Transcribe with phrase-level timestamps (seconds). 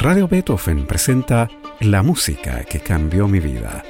[0.00, 3.84] Radio Beethoven presenta La música que cambió mi vida.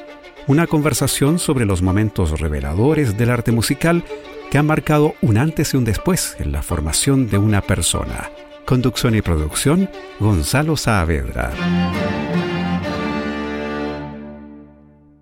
[0.49, 4.03] Una conversación sobre los momentos reveladores del arte musical
[4.51, 8.29] que han marcado un antes y un después en la formación de una persona.
[8.67, 9.89] Conducción y producción,
[10.19, 11.53] Gonzalo Saavedra.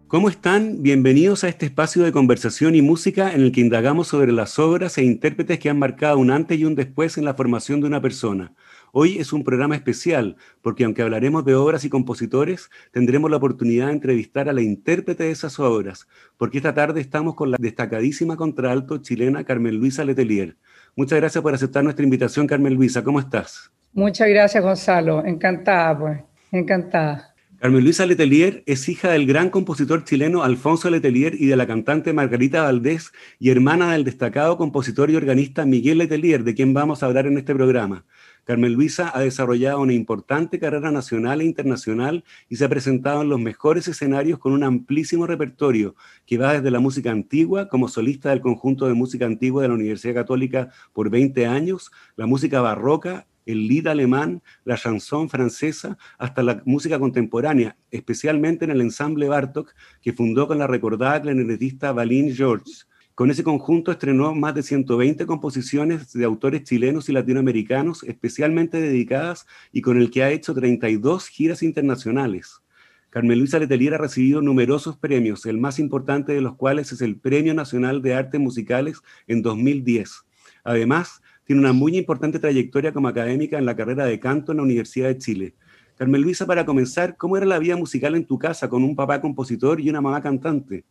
[0.07, 0.82] ¿Cómo están?
[0.82, 4.96] Bienvenidos a este espacio de conversación y música en el que indagamos sobre las obras
[4.96, 8.00] e intérpretes que han marcado un antes y un después en la formación de una
[8.00, 8.55] persona.
[8.93, 13.86] Hoy es un programa especial porque aunque hablaremos de obras y compositores, tendremos la oportunidad
[13.86, 18.36] de entrevistar a la intérprete de esas obras, porque esta tarde estamos con la destacadísima
[18.36, 20.57] contralto chilena Carmen Luisa Letelier.
[20.96, 23.04] Muchas gracias por aceptar nuestra invitación, Carmen Luisa.
[23.04, 23.71] ¿Cómo estás?
[23.93, 25.25] Muchas gracias, Gonzalo.
[25.25, 26.20] Encantada, pues.
[26.50, 27.34] Encantada.
[27.61, 32.12] Carmen Luisa Letelier es hija del gran compositor chileno Alfonso Letelier y de la cantante
[32.12, 37.06] Margarita Valdés y hermana del destacado compositor y organista Miguel Letelier, de quien vamos a
[37.06, 38.05] hablar en este programa.
[38.48, 43.28] Carmen Luisa ha desarrollado una importante carrera nacional e internacional y se ha presentado en
[43.28, 48.31] los mejores escenarios con un amplísimo repertorio que va desde la música antigua como solista
[48.31, 53.27] del conjunto de música antigua de la Universidad Católica por 20 años, la música barroca,
[53.45, 59.75] el lied alemán, la chanson francesa, hasta la música contemporánea, especialmente en el ensamble Bartok
[60.01, 62.88] que fundó con la recordada clarinetista Valin George.
[63.19, 69.44] Con ese conjunto estrenó más de 120 composiciones de autores chilenos y latinoamericanos especialmente dedicadas
[69.72, 72.62] y con el que ha hecho 32 giras internacionales.
[73.11, 77.16] Carmen Luisa Letelier ha recibido numerosos premios, el más importante de los cuales es el
[77.16, 80.24] Premio Nacional de Artes Musicales en 2010.
[80.62, 84.62] Además, tiene una muy importante trayectoria como académica en la carrera de canto en la
[84.62, 85.55] Universidad de Chile.
[85.96, 89.20] Carmen Luisa, para comenzar, ¿cómo era la vida musical en tu casa con un papá
[89.20, 90.84] compositor y una mamá cantante?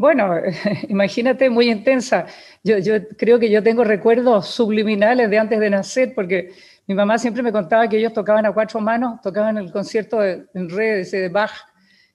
[0.00, 0.32] Bueno,
[0.88, 2.24] imagínate, muy intensa.
[2.64, 2.76] Yo,
[3.18, 6.54] creo que yo tengo recuerdos subliminales de antes de nacer, porque
[6.86, 10.46] mi mamá siempre me contaba que ellos tocaban a cuatro manos, tocaban el concierto de,
[10.54, 11.52] en redes de Bach,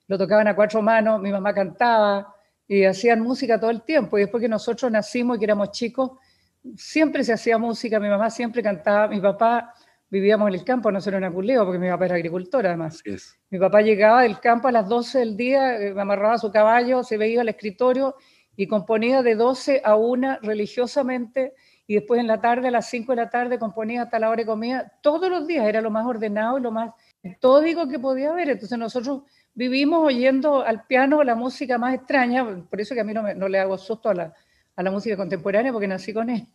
[0.08, 2.34] lo tocaban a cuatro manos, mi mamá cantaba
[2.66, 4.18] y hacían música todo el tiempo.
[4.18, 6.10] Y después que nosotros nacimos y que éramos chicos,
[6.76, 9.72] siempre se hacía música, mi mamá siempre cantaba, mi papá
[10.10, 13.02] vivíamos en el campo, no solo en Apuleo, porque mi papá era agricultor además.
[13.50, 17.02] Mi papá llegaba del campo a las 12 del día, eh, me amarraba su caballo,
[17.02, 18.16] se veía al escritorio
[18.56, 21.54] y componía de 12 a 1 religiosamente
[21.86, 24.42] y después en la tarde, a las 5 de la tarde, componía hasta la hora
[24.42, 24.92] de comida.
[25.02, 26.90] Todos los días era lo más ordenado y lo más
[27.22, 28.50] metódico que podía haber.
[28.50, 29.22] Entonces nosotros
[29.54, 33.48] vivimos oyendo al piano la música más extraña, por eso que a mí no, no
[33.48, 34.34] le hago susto a la,
[34.74, 36.46] a la música contemporánea porque nací con ella.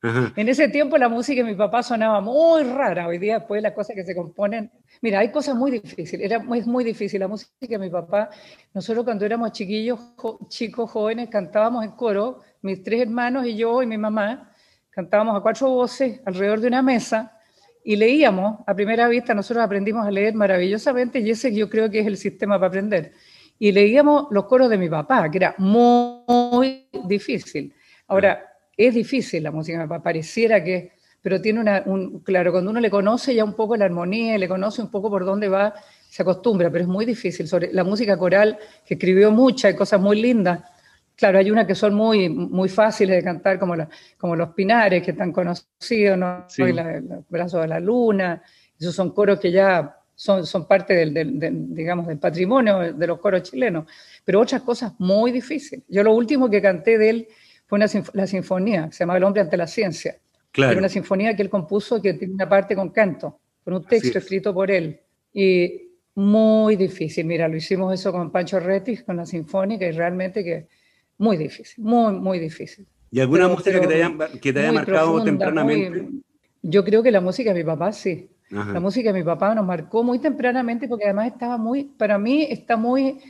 [0.00, 3.72] En ese tiempo la música de mi papá sonaba muy rara, hoy día después las
[3.72, 4.70] cosas que se componen,
[5.00, 8.30] mira, hay cosas muy difíciles, era muy, muy difícil la música de mi papá,
[8.72, 9.98] nosotros cuando éramos chiquillos,
[10.48, 14.52] chicos, jóvenes, cantábamos en coro, mis tres hermanos y yo y mi mamá,
[14.90, 17.36] cantábamos a cuatro voces alrededor de una mesa
[17.82, 22.00] y leíamos, a primera vista nosotros aprendimos a leer maravillosamente y ese yo creo que
[22.00, 23.12] es el sistema para aprender.
[23.58, 27.74] Y leíamos los coros de mi papá, que era muy, difícil.
[28.06, 28.47] Ahora,
[28.78, 33.34] es difícil la música, pareciera que, pero tiene una, un, claro, cuando uno le conoce
[33.34, 35.74] ya un poco la armonía y le conoce un poco por dónde va,
[36.08, 37.48] se acostumbra, pero es muy difícil.
[37.48, 38.56] Sobre la música coral,
[38.86, 40.60] que escribió muchas cosas muy lindas,
[41.16, 45.02] claro, hay unas que son muy, muy fáciles de cantar, como, la, como Los Pinares,
[45.02, 46.46] que están conocidos, ¿no?
[46.58, 48.40] el Brazo de la Luna,
[48.78, 53.42] esos son coros que ya son, son parte del, digamos, del patrimonio de los coros
[53.42, 53.86] chilenos,
[54.24, 55.84] pero otras cosas muy difíciles.
[55.88, 57.28] Yo lo último que canté de él
[57.68, 60.16] fue una, la sinfonía, se llama El hombre ante la ciencia.
[60.50, 60.72] Claro.
[60.72, 64.18] Era una sinfonía que él compuso que tiene una parte con canto, con un texto
[64.18, 64.98] escrito por él.
[65.34, 70.42] Y muy difícil, mira, lo hicimos eso con Pancho Retis, con la sinfónica, y realmente
[70.42, 70.66] que
[71.18, 72.86] muy difícil, muy, muy difícil.
[73.10, 76.08] ¿Y alguna música que te haya, que te haya marcado tempranamente?
[76.62, 78.30] yo creo que la música de mi papá sí.
[78.50, 82.46] La música de mi papá nos marcó muy tempranamente porque además estaba muy, para mí
[82.48, 83.20] está muy,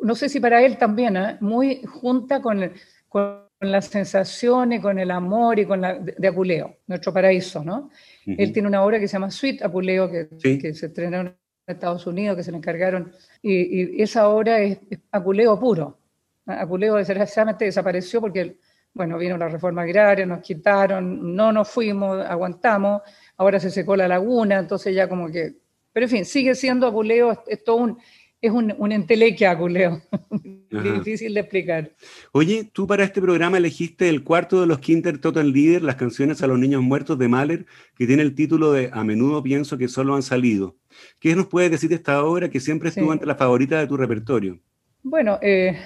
[0.00, 1.36] no sé si para él también, ¿eh?
[1.40, 2.70] muy junta con,
[3.08, 7.90] con las sensaciones, con el amor y con la de, Apuleo, nuestro paraíso, ¿no?
[8.26, 10.28] Él tiene una obra que se llama Sweet Apuleo, que,
[10.58, 11.36] que se estrenó en
[11.66, 13.12] Estados Unidos, que se le encargaron,
[13.42, 14.78] y, esa obra es,
[15.10, 15.98] Apuleo puro.
[16.46, 18.58] Apuleo desgraciadamente desapareció porque,
[18.92, 23.02] bueno, vino la reforma agraria, nos quitaron, no nos fuimos, aguantamos,
[23.36, 25.56] ahora se secó la laguna, entonces ya como que...
[25.92, 27.98] Pero en fin, sigue siendo Apuleo, es, todo un,
[28.44, 30.02] es un, un entelequia Apuleo,
[30.70, 31.92] difícil de explicar.
[32.32, 36.42] Oye, tú para este programa elegiste el cuarto de los Kinder Total Leader, las canciones
[36.42, 37.64] a los niños muertos de Mahler,
[37.96, 40.76] que tiene el título de A menudo pienso que solo han salido.
[41.20, 43.96] ¿Qué nos puedes decir de esta obra que siempre estuvo entre las favoritas de tu
[43.96, 44.60] repertorio?
[45.02, 45.78] Bueno, eh,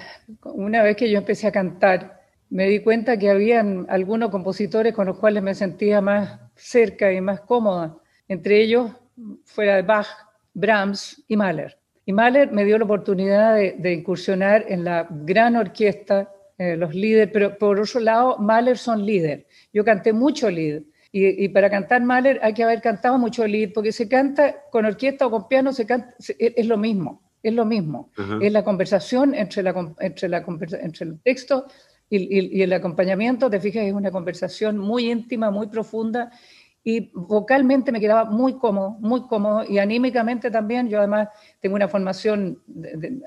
[0.43, 2.19] una vez que yo empecé a cantar,
[2.49, 7.21] me di cuenta que habían algunos compositores con los cuales me sentía más cerca y
[7.21, 7.97] más cómoda.
[8.27, 8.91] Entre ellos,
[9.45, 10.07] fuera de Bach,
[10.53, 11.78] Brahms y Mahler.
[12.09, 17.29] Y Mahler me dio la oportunidad de, incursionar en la gran orquesta, eh, los líderes,
[17.31, 19.45] pero por otro lado, Mahler son líder.
[19.71, 20.85] Yo canté mucho líder.
[21.11, 25.27] Y, para cantar Mahler hay que haber cantado mucho lead, porque se canta con orquesta
[25.27, 28.09] o con piano, se canta, es, lo mismo, es lo mismo.
[28.41, 30.43] Es la conversación entre, la, entre, la,
[30.81, 31.67] entre el texto
[32.09, 36.31] y, el acompañamiento, te fijas, es una conversación muy íntima, muy profunda,
[36.83, 40.87] y vocalmente me quedaba muy cómodo, muy cómodo, y anímicamente también.
[40.87, 41.27] Yo además
[41.59, 42.61] tengo una formación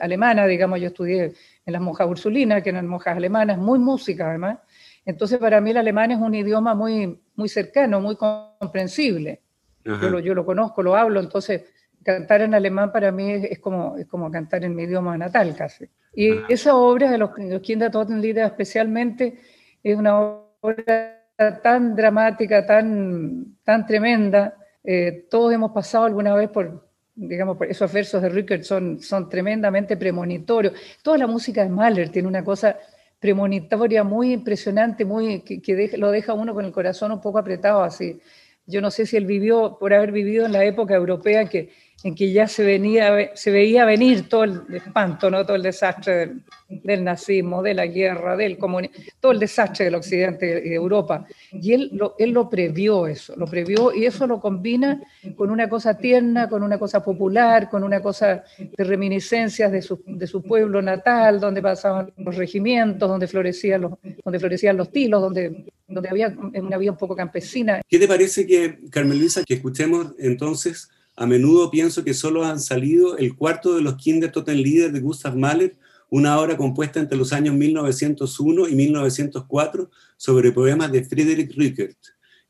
[0.00, 1.32] alemana, digamos, yo estudié
[1.66, 4.58] en las monjas ursulinas, que eran monjas alemanas, muy música además.
[5.04, 9.42] Entonces, para mí el alemán es un idioma muy, muy cercano, muy comprensible.
[9.84, 11.64] Yo lo, yo lo, conozco, lo hablo, entonces
[12.04, 15.86] cantar en alemán para mí es, como, es como cantar en mi idioma natal casi.
[16.14, 19.40] Y esa obra de los, los Kindertotenlieder especialmente
[19.82, 20.20] es una
[20.60, 24.56] obra tan dramática, tan, tan tremenda.
[24.84, 29.96] Eh, todos hemos pasado alguna vez por, digamos, esos versos de Rickert son, son tremendamente
[29.96, 30.74] premonitorios.
[31.02, 32.76] Toda la música de Mahler tiene una cosa
[33.22, 38.20] premonitoria muy impresionante, muy, que, lo deja uno con el corazón un poco apretado así.
[38.66, 41.70] Yo no sé si él vivió, por haber vivido en la época europea que
[42.04, 45.44] en que ya se, venía, se veía venir todo el espanto, ¿no?
[45.44, 46.32] todo el desastre
[46.68, 51.26] del, nazismo, de la guerra, del comunismo, todo el desastre del occidente de Europa.
[51.52, 55.00] Y él lo, él lo previó eso, lo previó y eso lo combina
[55.36, 60.02] con una cosa tierna, con una cosa popular, con una cosa de reminiscencias de su,
[60.04, 63.92] de su pueblo natal, donde pasaban los regimientos, donde florecían los,
[64.24, 67.80] donde florecían los tilos, donde, donde había una vida un poco campesina.
[67.88, 72.60] ¿Qué te parece que, Carmen Luisa, que escuchemos entonces a menudo pienso que solo han
[72.60, 75.76] salido el cuarto de los Kindertotenlieder de Gustav Mahler,
[76.08, 81.98] una obra compuesta entre los años 1901 y 1904 sobre poemas de Friedrich Rickert.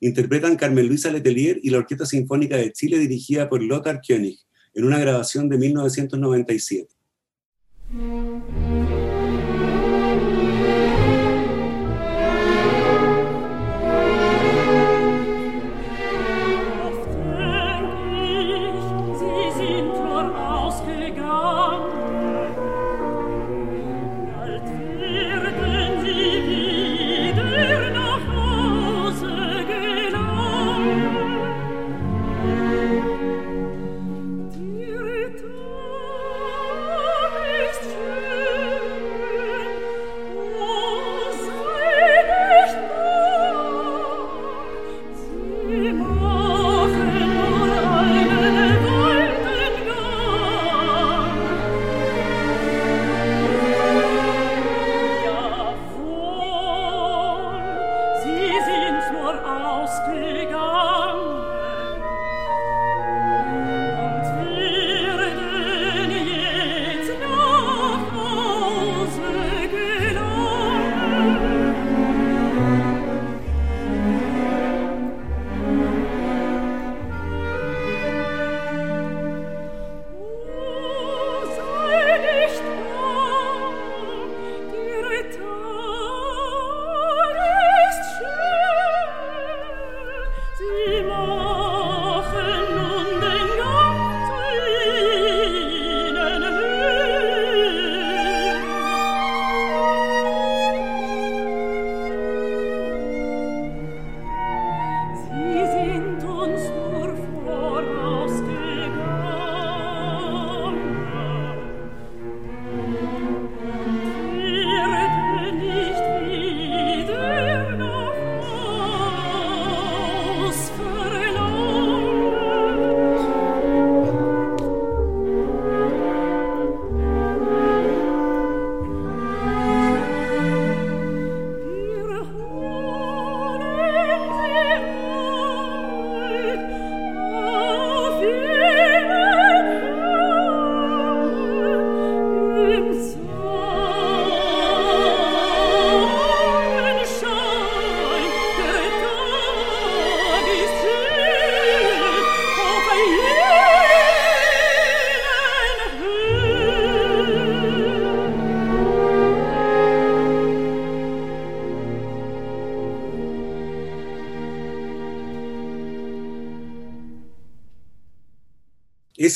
[0.00, 4.38] Interpretan Carmen Luisa Letelier y la Orquesta Sinfónica de Chile dirigida por Lothar König
[4.74, 6.88] en una grabación de 1997.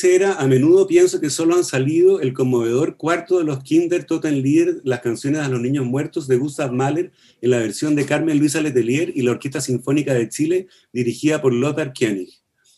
[0.05, 4.81] Era, a menudo pienso que solo han salido el conmovedor cuarto de los Kinder Totenlieder,
[4.85, 8.61] las canciones a los niños muertos de Gustav Mahler, en la versión de Carmen Luisa
[8.61, 12.31] Letelier y la Orquesta Sinfónica de Chile, dirigida por Lothar Koenig.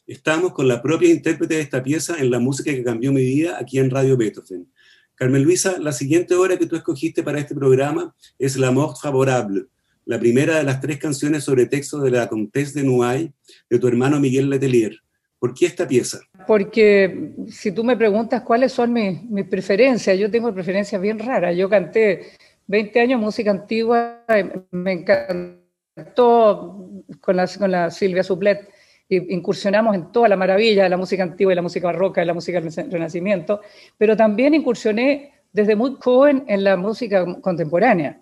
[0.06, 3.58] Estamos con la propia intérprete de esta pieza en la música que cambió mi vida
[3.58, 4.70] aquí en Radio Beethoven.
[5.14, 9.66] Carmen Luisa, la siguiente obra que tú escogiste para este programa es La Mort Favorable,
[10.04, 13.32] la primera de las tres canciones sobre texto de la Comtesse de Noailles
[13.68, 15.02] de tu hermano Miguel Letelier.
[15.38, 16.18] ¿Por qué esta pieza?
[16.46, 21.56] Porque si tú me preguntas cuáles son mis, preferencias, yo tengo preferencias bien raras.
[21.56, 22.32] Yo canté
[22.66, 24.24] 20 años música antigua,
[24.70, 26.88] me encantó
[27.20, 28.68] con la, con la Silvia Suplet
[29.08, 32.34] incursionamos en toda la maravilla de la música antigua y la música barroca y la
[32.34, 33.60] música del Renacimiento,
[33.96, 38.20] pero también incursioné desde muy joven en la música contemporánea.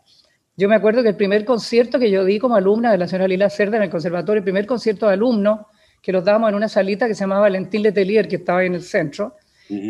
[0.57, 3.29] Yo me acuerdo que el primer concierto que yo di como alumna de la señora
[3.29, 5.61] Lila Cerda en el conservatorio, el primer concierto de alumnos,
[6.07, 8.77] que los dábamos en una salita que se llamaba Valentín Letelier, que estaba ahí en
[8.77, 9.35] el centro,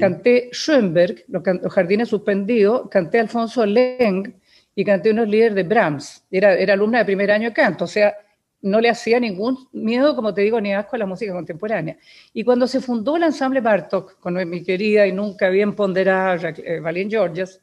[0.01, 4.35] canté Schoenberg, los, Jardines Suspendidos, canté Alfonso Leng
[4.75, 6.25] y canté unos líderes de Brahms.
[6.31, 8.15] Era, era alumna de primer año de canto, o sea,
[8.63, 11.99] no le hacía ningún miedo, como te digo, ni asco a la música contemporánea.
[12.33, 16.81] Y cuando se fundó el ensamble Bartok, con mi querida y nunca bien ponderada eh,
[16.81, 17.61] Valien Georges,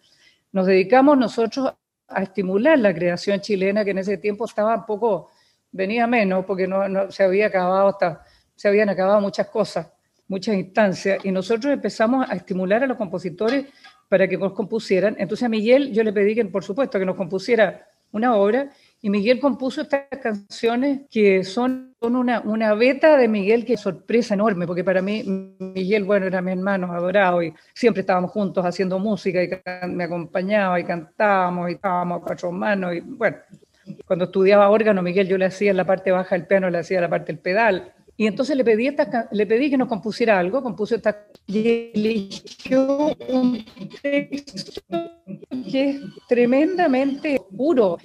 [0.52, 1.74] nos dedicamos nosotros
[2.08, 5.32] a estimular la creación chilena, que en ese tiempo estaba un poco,
[5.72, 8.24] venía menos, porque no, se, había acabado hasta,
[8.56, 9.88] se habían acabado muchas cosas,
[10.28, 13.66] muchas instancias, y nosotros empezamos a estimular a los compositores
[14.10, 15.16] para que nos compusieran.
[15.18, 18.70] Entonces a Miguel yo le pedí que, por supuesto, que nos compusiera una obra,
[19.02, 24.36] y Miguel compuso estas canciones que son, una, una beta de Miguel que es sorpresa
[24.36, 29.00] enorme, porque para mí Miguel, bueno, era mi hermano adorado y siempre estábamos juntos haciendo
[29.00, 29.50] música y
[29.90, 33.38] me acompañaba y cantábamos y estábamos a cuatro manos y bueno,
[34.06, 37.02] cuando estudiaba órgano, Miguel yo le hacía en la parte baja del piano, le hacía
[37.02, 40.62] la parte del pedal y entonces le pedí, esta, le pedí que nos compusiera algo,
[40.62, 43.66] compuso esta y eligió un
[44.02, 44.82] texto
[45.72, 47.98] que es tremendamente puro,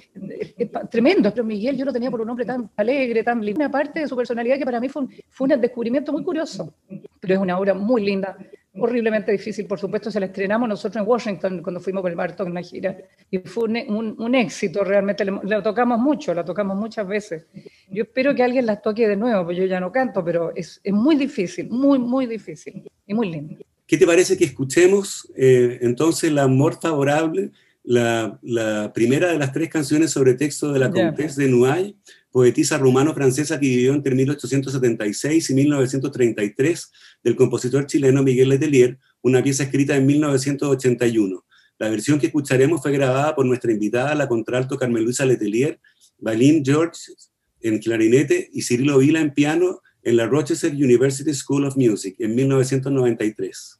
[0.89, 1.31] tremendo.
[1.31, 3.59] Pero Miguel yo lo tenía por un hombre tan alegre, tan lindo.
[3.59, 6.73] Una parte de su personalidad que para mí fue un, fue un descubrimiento muy curioso,
[7.19, 8.35] pero es una obra muy linda,
[8.73, 12.47] horriblemente difícil, por supuesto, se la estrenamos nosotros en Washington cuando fuimos con el Bartok
[12.47, 12.97] en la gira
[13.31, 17.47] y fue un, un, éxito realmente, la tocamos mucho, la tocamos muchas veces.
[17.89, 20.79] Yo espero que alguien la toque de nuevo, porque yo ya no canto, pero es,
[20.83, 23.57] es muy difícil, muy, muy difícil y muy lindo.
[23.87, 27.51] ¿Qué te parece que escuchemos eh, entonces La Amor Favorable,
[27.83, 31.95] la, la, primera de las tres canciones sobre texto de la Comtesse de Noailles,
[32.31, 36.91] poetisa rumano-francesa que vivió entre 1876 y 1933,
[37.23, 41.45] del compositor chileno Miguel Letelier, una pieza escrita en 1981.
[41.77, 45.79] La versión que escucharemos fue grabada por nuestra invitada, la contralto Carmen Luisa Letelier,
[46.17, 47.13] Balín George
[47.61, 52.35] en clarinete y Cirilo Vila en piano en la Rochester University School of Music en
[52.35, 53.78] 1993.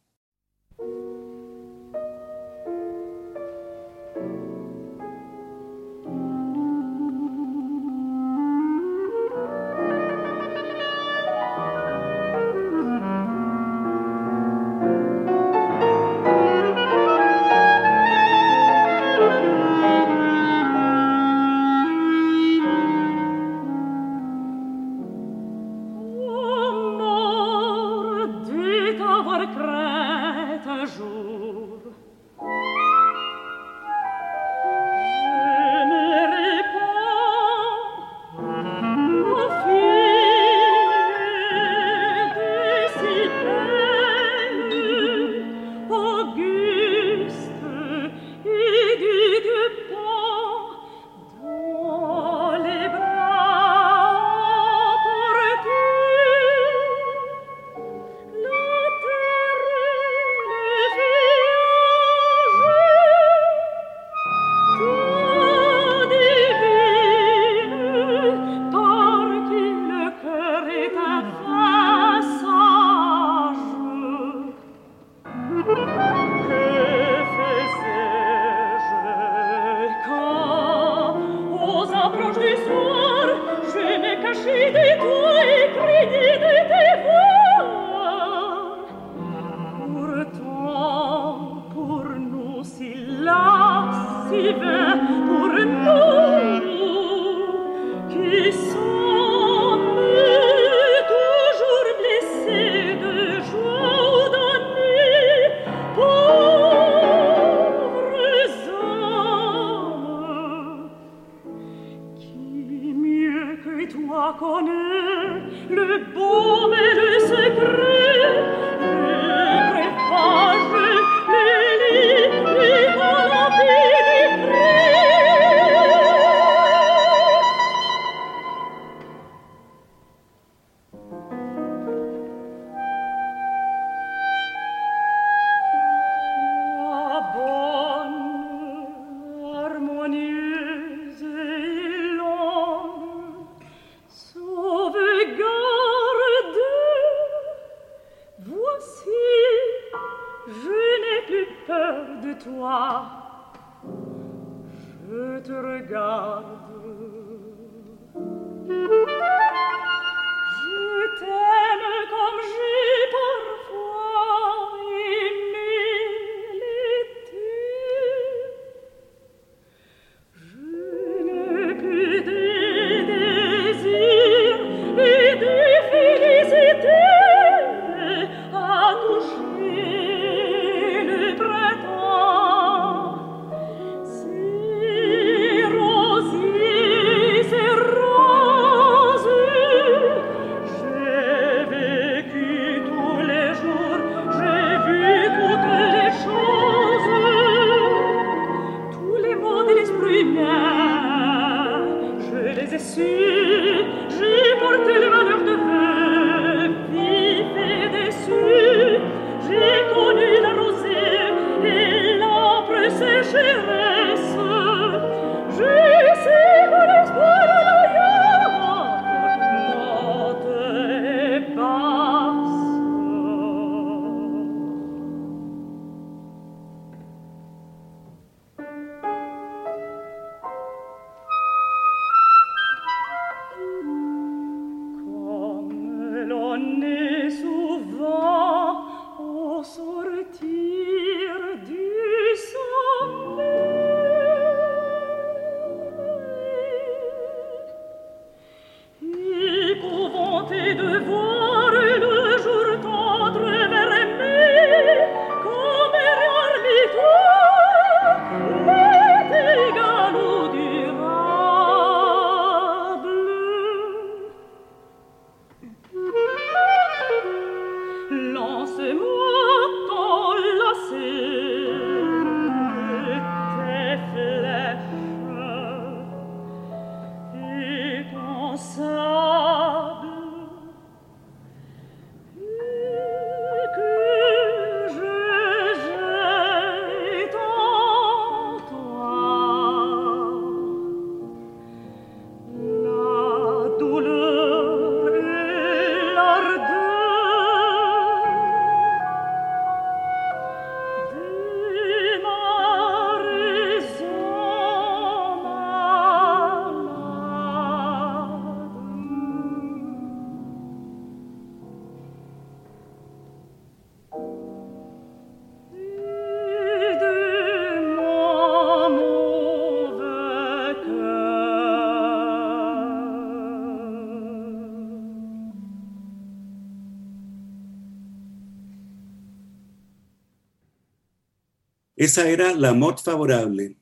[331.99, 333.75] Esa era La Mort Favorable,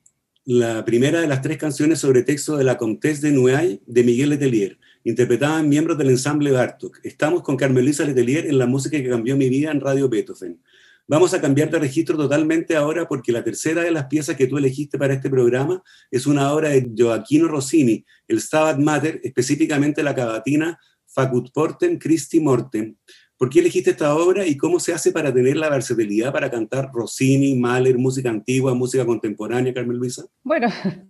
[0.44, 4.30] la primera de las tres canciones sobre texto de la Comtesse de Nueil de Miguel
[4.30, 6.98] Letelier, interpretaban miembros del ensamble Bartok.
[7.04, 10.60] Estamos con Carmelisa Letelier en la música que cambió mi vida en Radio Beethoven.
[11.06, 14.58] Vamos a cambiar de registro totalmente ahora porque la tercera de las piezas que tú
[14.58, 20.16] elegiste para este programa es una obra de Gioacchino Rossini, el Stabat Mater, específicamente la
[20.16, 20.76] cavatina
[21.06, 22.96] Facut Portem Christi Mortem.
[23.38, 26.90] ¿Por qué elegiste esta obra y cómo se hace para tener la versatilidad para cantar
[26.92, 30.24] Rossini, Mahler, música antigua, música contemporánea, Carmen Luisa?
[30.42, 30.66] Bueno,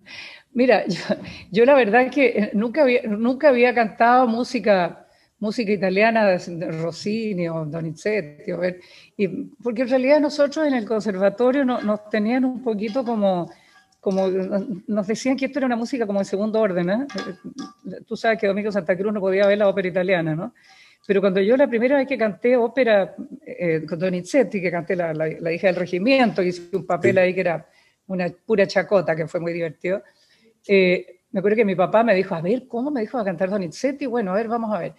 [0.52, 1.00] mira, yo,
[1.50, 5.06] yo la verdad es que eh, nunca había, nunca había cantado música,
[5.38, 8.80] música italiana de, Rossini o Donizetti, ver,
[9.16, 9.28] y,
[9.62, 13.50] porque en realidad nosotros en el conservatorio no- nos tenían un poquito como,
[14.00, 14.28] como,
[14.86, 17.06] nos decían que esto era una música como de segundo orden, ¿eh?
[18.06, 20.52] Tú sabes que Domingo Santa Cruz no podía ver la ópera italiana, ¿no?
[21.08, 23.14] Pero cuando yo la primera vez que canté ópera
[23.46, 27.18] eh, con Donizetti, que canté la, la, la hija del regimiento, hice un papel Sí.
[27.18, 27.66] ahí que era
[28.08, 30.02] una pura chacota, que fue muy divertido,
[30.66, 33.48] eh, me acuerdo que mi papá me dijo, a ver, ¿cómo me dijo a cantar
[33.48, 34.04] Donizetti?
[34.04, 34.92] Bueno, a ver, vamos a ver.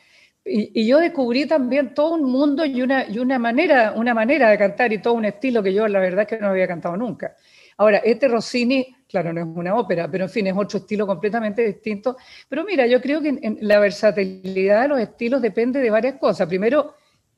[0.44, 4.50] Y, y yo descubrí también todo un mundo y una, y una, manera, una manera
[4.50, 6.98] de cantar y todo un estilo que yo la verdad es que no había cantado
[6.98, 7.36] nunca.
[7.80, 11.66] Ahora, este Rossini, claro, no es una ópera, pero en fin, es otro estilo completamente
[11.66, 12.18] distinto.
[12.50, 16.46] Pero mira, yo creo que en, la versatilidad de los estilos depende de varias cosas.
[16.50, 16.96] Primero,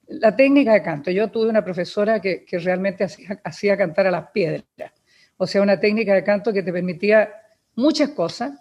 [0.08, 1.12] la técnica de canto.
[1.12, 4.64] Yo tuve una profesora que, que realmente hacía, hacía cantar a las piedras.
[5.38, 7.30] O sea, una técnica de canto que te permitía
[7.76, 8.54] muchas cosas.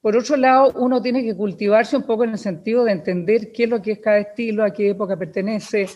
[0.00, 3.64] Por otro lado, uno tiene que cultivarse un poco en el sentido de entender qué
[3.64, 5.88] es lo que es cada estilo, a qué época pertenece,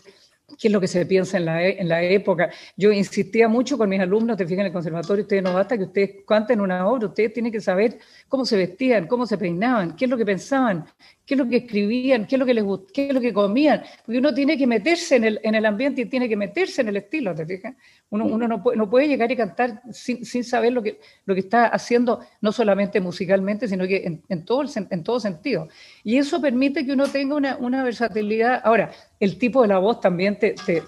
[0.58, 2.50] qué es lo que se piensa en la, en la época.
[2.76, 5.84] Yo insistía mucho con mis alumnos, te fijas en el conservatorio, ustedes no basta que
[5.84, 10.04] ustedes canten una obra, ustedes tienen que saber cómo se vestían, cómo se peinaban, qué
[10.04, 10.84] es lo que pensaban,
[11.24, 13.82] qué es lo que escribían, qué es lo que les qué es lo que comían,
[14.04, 16.88] porque uno tiene que meterse en el, en el ambiente y tiene que meterse en
[16.88, 17.74] el estilo, ¿te fijas?
[18.11, 21.35] Uno, uno no, puede, no puede llegar y cantar sin, sin, saber lo que, lo
[21.35, 25.68] que está haciendo, no solamente musicalmente, sino que en, en, todo, en todo sentido.
[26.04, 28.61] Y eso permite que uno tenga una, una versatilidad.
[28.64, 30.82] Ahora, el tipo de la voz también te, te,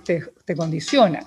[0.45, 1.21] te condiciona.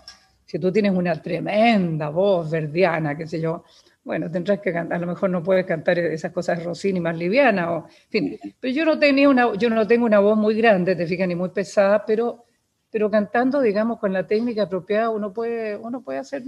[0.45, 3.63] Si tú tienes una tremenda voz verdiana, qué sé yo,
[4.07, 7.67] bueno, tendrás que cantar, a lo mejor no puedes cantar esas cosas Rossini más livianas,
[7.67, 10.95] o, en fin, pero yo no, tenía una, yo no tengo una voz muy grande,
[10.95, 12.45] te fijas, ni muy pesada, pero,
[12.89, 16.41] pero cantando, digamos, con la técnica apropiada, uno puede, uno puede hacer,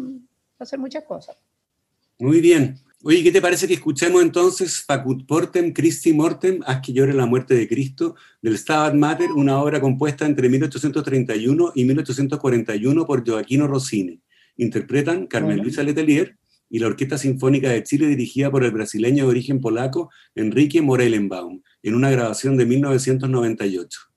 [0.58, 1.36] hacer muchas cosas.
[2.18, 2.78] Muy bien.
[3.04, 7.26] Oye, ¿qué te parece que escuchemos entonces Facut Portem, Christi Mortem, Haz que llore la
[7.26, 13.68] muerte de Cristo, del Stabat Mater, una obra compuesta entre 1831 y 1841 por Joaquino
[13.68, 14.22] Rossini?
[14.56, 15.64] Interpretan Carmen bueno.
[15.64, 16.38] Luisa Letelier,
[16.70, 21.62] y la Orquesta Sinfónica de Chile dirigida por el brasileño de origen polaco Enrique Morelenbaum,
[21.84, 24.09] en una grabación de 1998.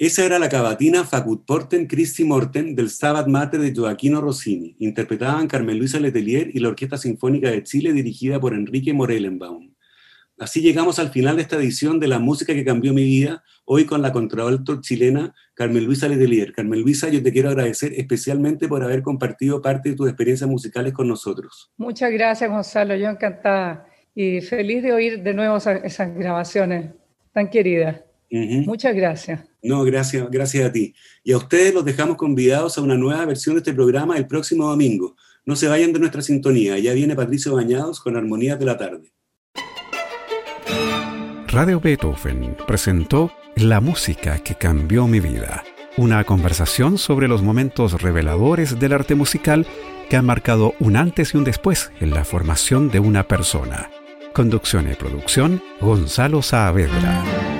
[0.00, 4.74] Esa era la cavatina Facut Porten Christi Morten del Stabat Mater de Joaquino Rossini.
[4.78, 9.74] Interpretaban Carmen Luisa Letelier y la Orquesta Sinfónica de Chile dirigida por Enrique Morellenbaum.
[10.38, 13.84] Así llegamos al final de esta edición de La Música que Cambió Mi Vida, hoy
[13.84, 16.54] con la contralto chilena Carmen Luisa Letelier.
[16.54, 20.94] Carmen Luisa, yo te quiero agradecer especialmente por haber compartido parte de tus experiencias musicales
[20.94, 21.70] con nosotros.
[21.76, 22.96] Muchas gracias, Gonzalo.
[22.96, 26.86] Yo encantada y feliz de oír de nuevo esas, grabaciones
[27.34, 28.00] tan queridas.
[28.30, 29.49] Muchas gracias.
[29.62, 30.94] No, gracias, gracias a ti.
[31.22, 34.68] Y a ustedes los dejamos convidados a una nueva versión de este programa el próximo
[34.68, 35.16] domingo.
[35.44, 36.78] No se vayan de nuestra sintonía.
[36.78, 39.12] Ya viene Patricio Bañados con Armonías de la Tarde.
[41.48, 45.64] Radio Beethoven presentó La música que cambió mi vida.
[45.96, 49.66] Una conversación sobre los momentos reveladores del arte musical
[50.08, 53.90] que han marcado un antes y un después en la formación de una persona.
[54.32, 57.59] Conducción y producción, Gonzalo Saavedra.